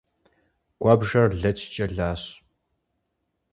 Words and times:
Куэбжэр 0.81 1.31
лэчкӏэ 1.41 1.85
лащ. 1.97 2.23